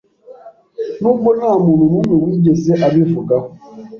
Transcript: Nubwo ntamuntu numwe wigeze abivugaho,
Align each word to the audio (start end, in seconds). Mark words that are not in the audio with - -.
Nubwo 1.01 1.29
ntamuntu 1.37 1.83
numwe 1.91 2.15
wigeze 2.23 2.71
abivugaho, 2.87 3.47